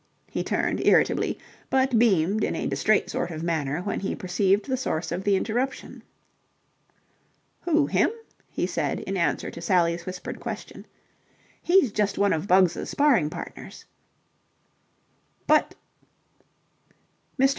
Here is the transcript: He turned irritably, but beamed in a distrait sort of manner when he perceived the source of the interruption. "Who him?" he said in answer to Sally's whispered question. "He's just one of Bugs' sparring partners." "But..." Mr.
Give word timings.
He 0.31 0.43
turned 0.43 0.81
irritably, 0.83 1.37
but 1.69 1.99
beamed 1.99 2.43
in 2.43 2.55
a 2.55 2.65
distrait 2.65 3.07
sort 3.11 3.29
of 3.29 3.43
manner 3.43 3.81
when 3.83 3.99
he 3.99 4.15
perceived 4.15 4.65
the 4.67 4.75
source 4.75 5.11
of 5.11 5.23
the 5.23 5.35
interruption. 5.35 6.01
"Who 7.65 7.85
him?" 7.85 8.09
he 8.49 8.65
said 8.65 9.01
in 9.01 9.15
answer 9.15 9.51
to 9.51 9.61
Sally's 9.61 10.07
whispered 10.07 10.39
question. 10.39 10.87
"He's 11.61 11.91
just 11.91 12.17
one 12.17 12.33
of 12.33 12.47
Bugs' 12.47 12.89
sparring 12.89 13.29
partners." 13.29 13.85
"But..." 15.45 15.75
Mr. 17.39 17.49